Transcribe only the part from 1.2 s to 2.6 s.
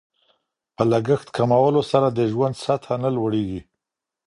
کمولو سره د ژوند